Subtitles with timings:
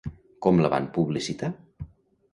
[0.45, 1.53] Com la van publicitar?